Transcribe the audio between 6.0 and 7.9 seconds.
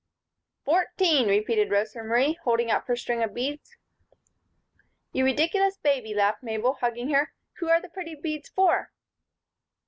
laughed Mabel, hugging her. "Who are the